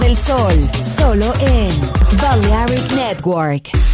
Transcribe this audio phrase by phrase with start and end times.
[0.00, 1.70] Del Sol, solo en
[2.20, 3.93] Balearic Network.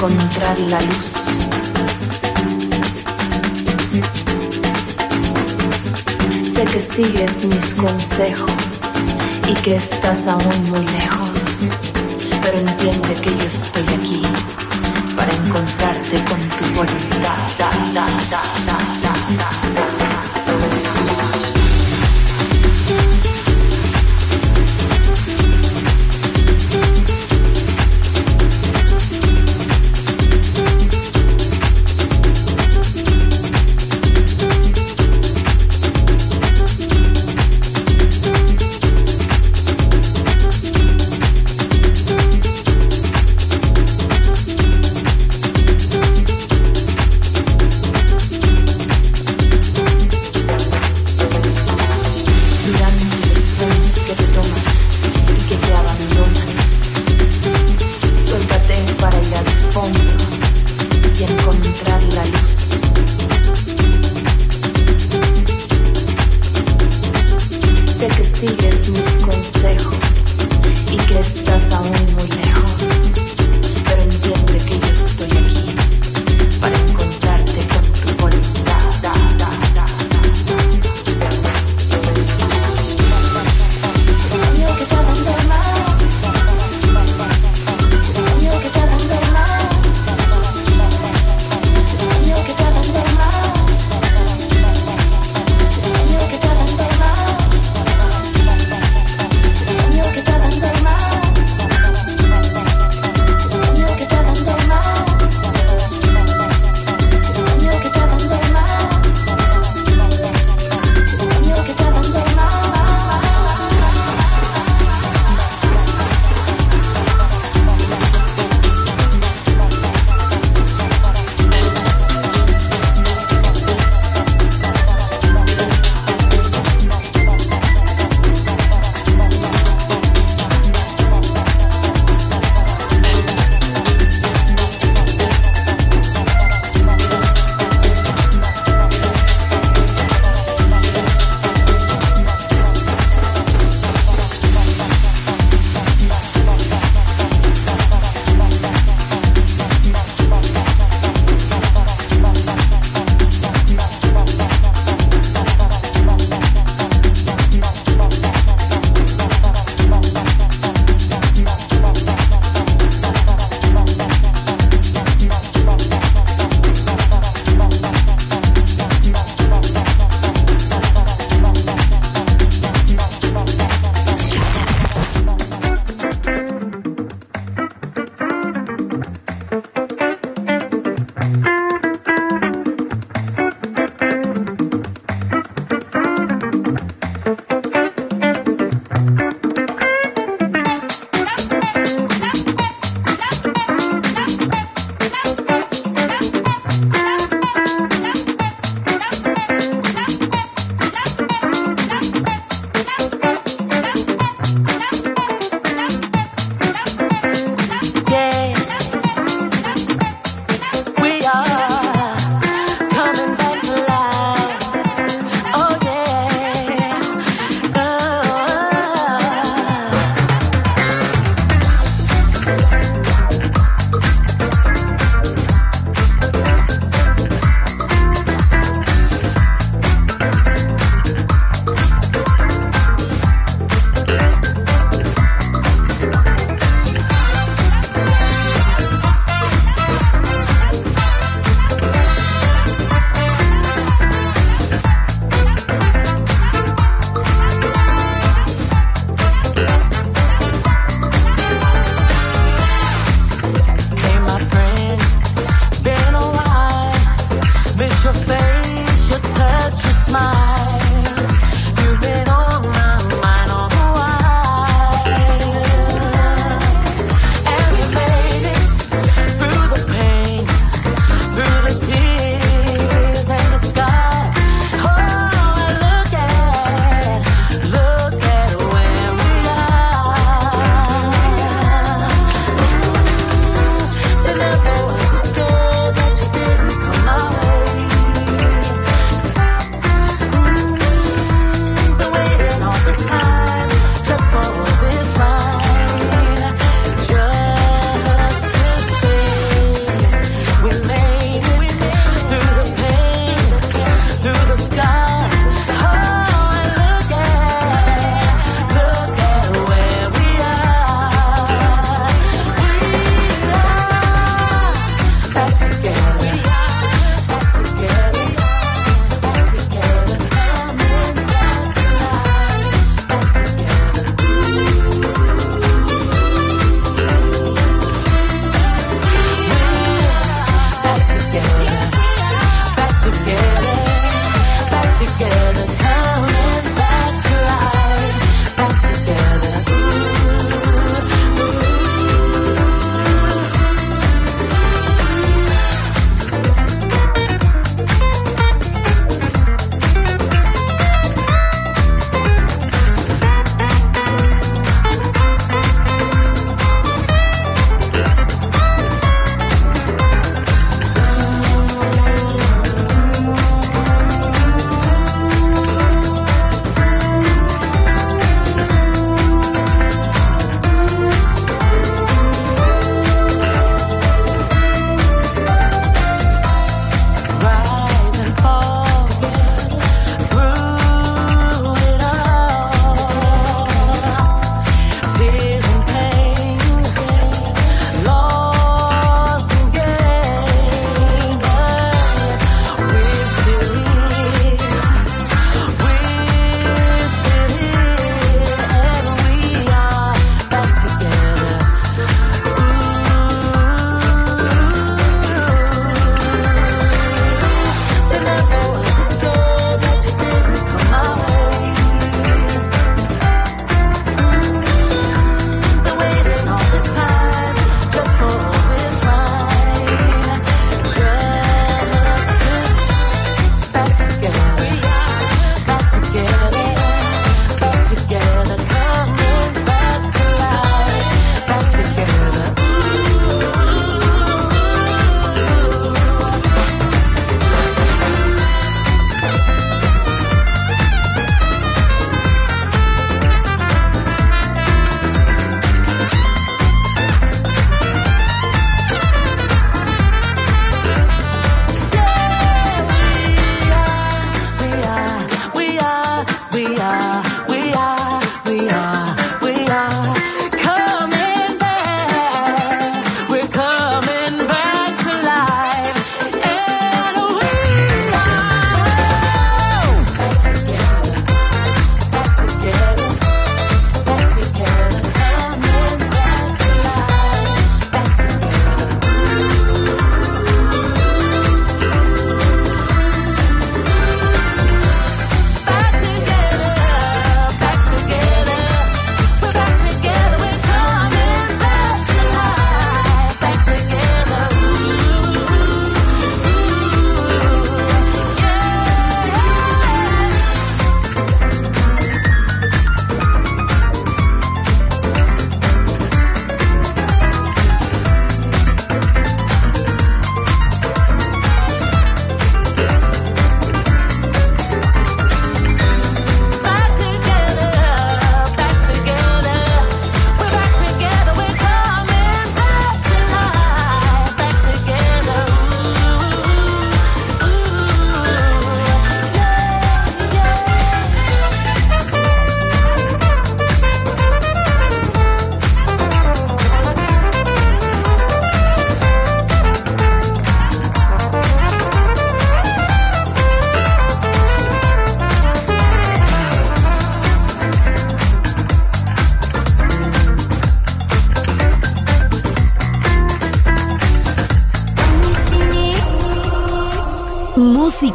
[0.00, 1.12] La luz.
[6.42, 8.94] Sé que sigues mis consejos
[9.46, 11.58] y que estás aún muy lejos,
[12.42, 14.22] pero entiende que yo estoy aquí
[15.16, 18.69] para encontrarte con tu voluntad.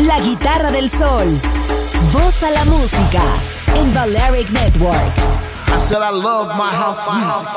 [0.00, 1.38] La guitarra del sol.
[2.12, 3.22] Voz a la música
[3.74, 5.18] en Balearic Network.
[5.68, 7.56] I said I love my house music.